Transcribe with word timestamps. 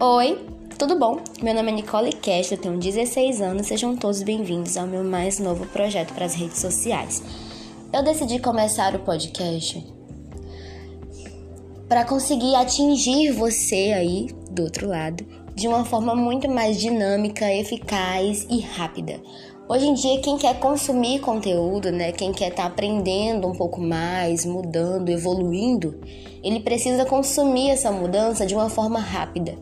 Oi, 0.00 0.38
tudo 0.78 0.96
bom? 0.96 1.18
Meu 1.42 1.52
nome 1.52 1.72
é 1.72 1.74
Nicole 1.74 2.12
Castro, 2.12 2.54
eu 2.54 2.60
tenho 2.60 2.78
16 2.78 3.40
anos, 3.40 3.66
sejam 3.66 3.96
todos 3.96 4.22
bem-vindos 4.22 4.76
ao 4.76 4.86
meu 4.86 5.02
mais 5.02 5.40
novo 5.40 5.66
projeto 5.66 6.14
para 6.14 6.24
as 6.24 6.34
redes 6.34 6.58
sociais. 6.58 7.20
Eu 7.92 8.04
decidi 8.04 8.38
começar 8.38 8.94
o 8.94 9.00
podcast 9.00 9.84
para 11.88 12.04
conseguir 12.04 12.54
atingir 12.54 13.32
você 13.32 13.92
aí 13.92 14.28
do 14.52 14.62
outro 14.62 14.86
lado 14.86 15.26
de 15.56 15.66
uma 15.66 15.84
forma 15.84 16.14
muito 16.14 16.48
mais 16.48 16.78
dinâmica, 16.78 17.52
eficaz 17.52 18.46
e 18.48 18.60
rápida. 18.60 19.20
Hoje 19.68 19.84
em 19.84 19.94
dia, 19.94 20.20
quem 20.20 20.38
quer 20.38 20.60
consumir 20.60 21.18
conteúdo, 21.18 21.90
né, 21.90 22.12
quem 22.12 22.32
quer 22.32 22.50
estar 22.50 22.62
tá 22.62 22.68
aprendendo 22.68 23.48
um 23.48 23.52
pouco 23.52 23.80
mais, 23.80 24.44
mudando, 24.46 25.08
evoluindo, 25.08 26.00
ele 26.40 26.60
precisa 26.60 27.04
consumir 27.04 27.70
essa 27.70 27.90
mudança 27.90 28.46
de 28.46 28.54
uma 28.54 28.70
forma 28.70 29.00
rápida 29.00 29.58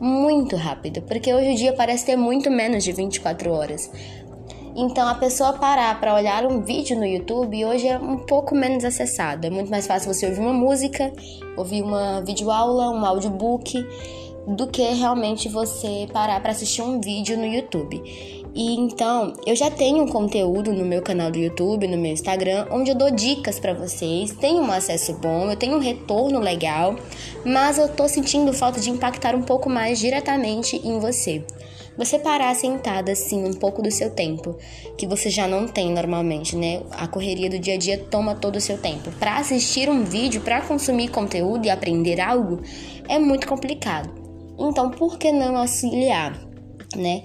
muito 0.00 0.56
rápido, 0.56 1.02
porque 1.02 1.32
hoje 1.32 1.52
o 1.52 1.56
dia 1.56 1.72
parece 1.74 2.06
ter 2.06 2.16
muito 2.16 2.50
menos 2.50 2.82
de 2.82 2.90
24 2.90 3.52
horas. 3.52 3.90
Então 4.74 5.06
a 5.06 5.14
pessoa 5.14 5.52
parar 5.54 6.00
para 6.00 6.14
olhar 6.14 6.46
um 6.46 6.62
vídeo 6.62 6.96
no 6.96 7.04
YouTube 7.04 7.64
hoje 7.64 7.88
é 7.88 7.98
um 7.98 8.16
pouco 8.16 8.54
menos 8.54 8.84
acessado. 8.84 9.46
É 9.46 9.50
muito 9.50 9.70
mais 9.70 9.86
fácil 9.86 10.12
você 10.12 10.26
ouvir 10.26 10.40
uma 10.40 10.52
música, 10.52 11.12
ouvir 11.56 11.82
uma 11.82 12.22
videoaula, 12.22 12.90
um 12.90 13.04
audiobook, 13.04 13.84
do 14.46 14.66
que 14.66 14.82
realmente 14.82 15.48
você 15.48 16.06
parar 16.12 16.40
para 16.40 16.52
assistir 16.52 16.82
um 16.82 17.00
vídeo 17.00 17.36
no 17.36 17.46
YouTube. 17.46 18.02
E 18.54 18.74
então, 18.74 19.32
eu 19.46 19.54
já 19.54 19.70
tenho 19.70 20.02
um 20.02 20.08
conteúdo 20.08 20.72
no 20.72 20.84
meu 20.84 21.02
canal 21.02 21.30
do 21.30 21.38
YouTube, 21.38 21.86
no 21.86 21.96
meu 21.96 22.12
Instagram, 22.12 22.66
onde 22.70 22.90
eu 22.90 22.96
dou 22.96 23.10
dicas 23.10 23.60
para 23.60 23.72
vocês, 23.72 24.32
tenho 24.32 24.60
um 24.60 24.72
acesso 24.72 25.12
bom, 25.14 25.48
eu 25.48 25.56
tenho 25.56 25.76
um 25.76 25.80
retorno 25.80 26.40
legal, 26.40 26.96
mas 27.44 27.78
eu 27.78 27.88
tô 27.88 28.08
sentindo 28.08 28.52
falta 28.52 28.80
de 28.80 28.90
impactar 28.90 29.36
um 29.36 29.42
pouco 29.42 29.70
mais 29.70 30.00
diretamente 30.00 30.76
em 30.84 30.98
você. 30.98 31.44
Você 31.96 32.18
parar 32.18 32.54
sentada 32.54 33.12
assim 33.12 33.44
um 33.44 33.52
pouco 33.52 33.82
do 33.82 33.90
seu 33.90 34.10
tempo, 34.10 34.56
que 34.96 35.06
você 35.06 35.28
já 35.28 35.46
não 35.46 35.68
tem 35.68 35.92
normalmente, 35.92 36.56
né? 36.56 36.82
A 36.92 37.06
correria 37.06 37.50
do 37.50 37.58
dia 37.58 37.74
a 37.74 37.78
dia 37.78 37.98
toma 37.98 38.34
todo 38.34 38.56
o 38.56 38.60
seu 38.60 38.78
tempo. 38.78 39.10
Para 39.12 39.36
assistir 39.36 39.88
um 39.88 40.02
vídeo, 40.02 40.40
para 40.40 40.62
consumir 40.62 41.08
conteúdo 41.08 41.66
e 41.66 41.70
aprender 41.70 42.20
algo, 42.20 42.60
é 43.08 43.18
muito 43.18 43.46
complicado. 43.46 44.29
Então, 44.60 44.90
por 44.90 45.18
que 45.18 45.32
não 45.32 45.56
auxiliar, 45.56 46.38
né? 46.96 47.22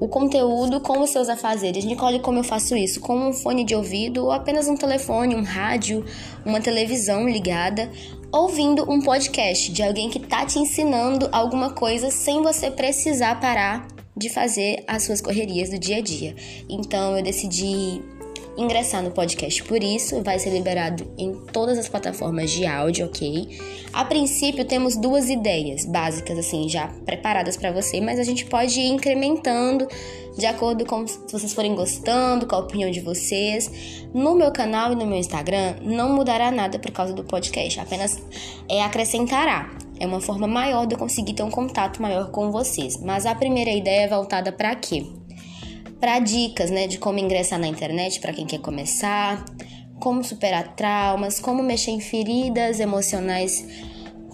o 0.00 0.06
conteúdo 0.06 0.80
com 0.80 1.00
os 1.00 1.10
seus 1.10 1.28
afazeres. 1.28 1.84
Nicole, 1.84 2.20
como 2.20 2.38
eu 2.38 2.44
faço 2.44 2.76
isso? 2.76 3.00
Com 3.00 3.28
um 3.28 3.32
fone 3.32 3.64
de 3.64 3.74
ouvido 3.74 4.24
ou 4.24 4.32
apenas 4.32 4.68
um 4.68 4.76
telefone, 4.76 5.34
um 5.34 5.42
rádio, 5.42 6.04
uma 6.44 6.60
televisão 6.60 7.28
ligada, 7.28 7.90
ouvindo 8.30 8.90
um 8.90 9.00
podcast 9.00 9.72
de 9.72 9.82
alguém 9.82 10.08
que 10.08 10.20
tá 10.20 10.44
te 10.46 10.58
ensinando 10.58 11.28
alguma 11.32 11.70
coisa 11.70 12.10
sem 12.10 12.42
você 12.42 12.70
precisar 12.70 13.40
parar 13.40 13.88
de 14.16 14.28
fazer 14.28 14.82
as 14.86 15.04
suas 15.04 15.20
correrias 15.20 15.70
do 15.70 15.78
dia 15.78 15.98
a 15.98 16.00
dia. 16.00 16.34
Então 16.68 17.16
eu 17.16 17.22
decidi 17.22 18.02
ingressar 18.58 19.02
no 19.02 19.12
podcast 19.12 19.62
por 19.62 19.82
isso, 19.82 20.20
vai 20.22 20.38
ser 20.38 20.50
liberado 20.50 21.08
em 21.16 21.32
todas 21.52 21.78
as 21.78 21.88
plataformas 21.88 22.50
de 22.50 22.66
áudio, 22.66 23.06
ok? 23.06 23.48
A 23.92 24.04
princípio 24.04 24.64
temos 24.64 24.96
duas 24.96 25.30
ideias 25.30 25.86
básicas 25.86 26.36
assim 26.36 26.68
já 26.68 26.88
preparadas 27.06 27.56
para 27.56 27.70
você, 27.70 28.00
mas 28.00 28.18
a 28.18 28.24
gente 28.24 28.44
pode 28.46 28.78
ir 28.78 28.88
incrementando 28.88 29.86
de 30.36 30.46
acordo 30.46 30.84
com 30.84 31.06
se 31.06 31.18
vocês 31.30 31.54
forem 31.54 31.74
gostando, 31.74 32.46
com 32.46 32.56
a 32.56 32.58
opinião 32.58 32.90
de 32.90 33.00
vocês. 33.00 34.04
No 34.12 34.34
meu 34.34 34.50
canal 34.50 34.92
e 34.92 34.96
no 34.96 35.06
meu 35.06 35.18
Instagram 35.18 35.76
não 35.82 36.12
mudará 36.14 36.50
nada 36.50 36.78
por 36.78 36.90
causa 36.90 37.12
do 37.12 37.24
podcast, 37.24 37.78
apenas 37.80 38.20
é 38.68 38.82
acrescentará. 38.82 39.70
É 40.00 40.06
uma 40.06 40.20
forma 40.20 40.46
maior 40.46 40.86
de 40.86 40.94
eu 40.94 40.98
conseguir 40.98 41.34
ter 41.34 41.42
um 41.42 41.50
contato 41.50 42.00
maior 42.00 42.30
com 42.30 42.52
vocês. 42.52 42.96
Mas 43.00 43.26
a 43.26 43.34
primeira 43.34 43.70
ideia 43.70 44.02
é 44.02 44.08
voltada 44.08 44.52
para 44.52 44.74
quê? 44.76 45.04
Para 46.00 46.18
dicas, 46.18 46.70
né, 46.70 46.86
de 46.86 46.98
como 46.98 47.18
ingressar 47.18 47.58
na 47.58 47.66
internet 47.66 48.20
para 48.20 48.32
quem 48.32 48.46
quer 48.46 48.60
começar, 48.60 49.44
como 49.98 50.22
superar 50.22 50.74
traumas, 50.76 51.40
como 51.40 51.62
mexer 51.62 51.90
em 51.90 52.00
feridas 52.00 52.80
emocionais 52.80 53.64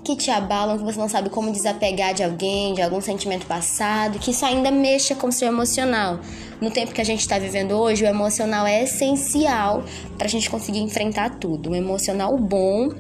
que 0.05 0.15
te 0.15 0.31
abalam, 0.31 0.77
que 0.77 0.85
você 0.85 0.99
não 0.99 1.09
sabe 1.09 1.31
como 1.31 1.51
desapegar 1.51 2.13
de 2.13 2.23
alguém, 2.23 2.75
de 2.75 2.83
algum 2.83 3.01
sentimento 3.01 3.47
passado, 3.47 4.19
que 4.19 4.33
isso 4.33 4.45
ainda 4.45 4.71
mexa 4.71 5.15
com 5.15 5.29
o 5.29 5.33
seu 5.33 5.49
emocional. 5.49 6.21
No 6.61 6.71
tempo 6.71 6.93
que 6.93 7.01
a 7.01 7.05
gente 7.05 7.21
está 7.21 7.39
vivendo 7.39 7.73
hoje, 7.73 8.05
o 8.05 8.07
emocional 8.07 8.67
é 8.67 8.83
essencial 8.83 9.83
para 10.19 10.27
a 10.27 10.31
gente 10.31 10.51
conseguir 10.51 10.81
enfrentar 10.81 11.39
tudo. 11.39 11.71
O 11.71 11.75
emocional 11.75 12.37
bom 12.37 12.91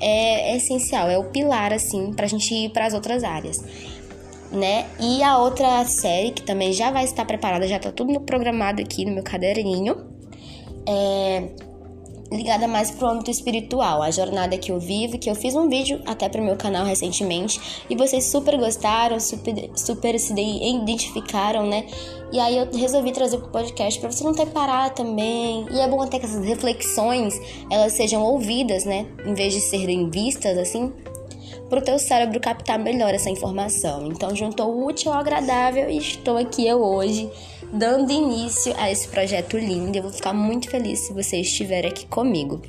é, 0.00 0.52
é 0.52 0.56
essencial, 0.56 1.10
é 1.10 1.18
o 1.18 1.24
pilar 1.24 1.72
assim 1.72 2.12
para 2.12 2.26
a 2.26 2.28
gente 2.28 2.54
ir 2.54 2.70
para 2.70 2.86
as 2.86 2.94
outras 2.94 3.24
áreas 3.24 3.58
né? 4.50 4.86
E 5.00 5.22
a 5.22 5.38
outra 5.38 5.84
série, 5.84 6.30
que 6.30 6.42
também 6.42 6.72
já 6.72 6.90
vai 6.90 7.04
estar 7.04 7.24
preparada, 7.24 7.66
já 7.66 7.78
tá 7.78 7.92
tudo 7.92 8.20
programado 8.20 8.82
aqui 8.82 9.04
no 9.04 9.12
meu 9.12 9.22
caderninho, 9.22 9.96
é 10.86 11.48
ligada 12.30 12.68
mais 12.68 12.90
pro 12.90 13.08
âmbito 13.08 13.30
espiritual, 13.30 14.02
a 14.02 14.10
jornada 14.10 14.56
que 14.58 14.70
eu 14.70 14.78
vivo, 14.78 15.18
que 15.18 15.30
eu 15.30 15.34
fiz 15.34 15.54
um 15.54 15.68
vídeo 15.68 16.00
até 16.06 16.28
pro 16.28 16.42
meu 16.42 16.56
canal 16.56 16.84
recentemente, 16.84 17.84
e 17.88 17.96
vocês 17.96 18.26
super 18.26 18.58
gostaram, 18.58 19.18
super, 19.18 19.70
super 19.74 20.18
se 20.20 20.32
identificaram, 20.32 21.66
né? 21.66 21.86
E 22.30 22.38
aí 22.38 22.58
eu 22.58 22.68
resolvi 22.70 23.12
trazer 23.12 23.38
pro 23.38 23.48
podcast 23.48 23.98
para 23.98 24.10
você 24.10 24.22
não 24.22 24.34
ter 24.34 24.46
parado 24.48 24.94
também. 24.94 25.66
E 25.70 25.80
é 25.80 25.88
bom 25.88 26.02
até 26.02 26.18
que 26.18 26.26
essas 26.26 26.44
reflexões, 26.44 27.34
elas 27.70 27.94
sejam 27.94 28.22
ouvidas, 28.22 28.84
né? 28.84 29.06
Em 29.24 29.32
vez 29.32 29.54
de 29.54 29.60
serem 29.60 30.10
vistas 30.10 30.58
assim, 30.58 30.92
para 31.68 31.78
o 31.78 31.82
teu 31.82 31.98
cérebro 31.98 32.40
captar 32.40 32.78
melhor 32.78 33.14
essa 33.14 33.30
informação. 33.30 34.06
Então, 34.06 34.34
juntou 34.34 34.72
o 34.74 34.86
útil 34.86 35.12
ao 35.12 35.20
agradável 35.20 35.88
e 35.90 35.98
estou 35.98 36.36
aqui 36.36 36.66
eu 36.66 36.82
hoje 36.82 37.30
dando 37.72 38.10
início 38.10 38.74
a 38.78 38.90
esse 38.90 39.08
projeto 39.08 39.58
lindo. 39.58 39.96
Eu 39.96 40.02
vou 40.02 40.12
ficar 40.12 40.32
muito 40.32 40.70
feliz 40.70 41.00
se 41.00 41.12
você 41.12 41.40
estiver 41.40 41.86
aqui 41.86 42.06
comigo, 42.06 42.62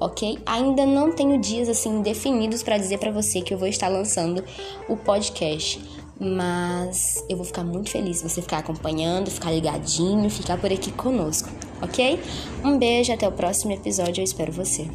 ok? 0.00 0.38
Ainda 0.46 0.86
não 0.86 1.12
tenho 1.12 1.38
dias 1.38 1.68
assim 1.68 2.00
definidos 2.00 2.62
para 2.62 2.78
dizer 2.78 2.98
para 2.98 3.10
você 3.10 3.40
que 3.40 3.52
eu 3.52 3.58
vou 3.58 3.68
estar 3.68 3.88
lançando 3.88 4.42
o 4.88 4.96
podcast, 4.96 5.80
mas 6.18 7.22
eu 7.28 7.36
vou 7.36 7.44
ficar 7.44 7.64
muito 7.64 7.90
feliz 7.90 8.18
se 8.18 8.28
você 8.28 8.40
ficar 8.40 8.58
acompanhando, 8.58 9.30
ficar 9.30 9.50
ligadinho, 9.50 10.30
ficar 10.30 10.58
por 10.58 10.72
aqui 10.72 10.90
conosco, 10.92 11.50
ok? 11.82 12.18
Um 12.64 12.78
beijo, 12.78 13.12
até 13.12 13.28
o 13.28 13.32
próximo 13.32 13.72
episódio, 13.72 14.20
eu 14.20 14.24
espero 14.24 14.50
você. 14.50 14.88